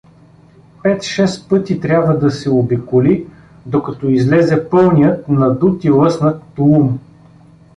Пет-шест 0.83 1.49
пъти 1.49 1.79
трябва 1.79 2.13
да 2.17 2.31
се 2.31 2.49
обиколи, 2.49 3.27
докато 3.65 4.09
излезе 4.09 4.69
пълният, 4.69 5.29
надут 5.29 5.83
и 5.83 5.89
лъснат 5.89 6.43
тулум. 6.55 6.99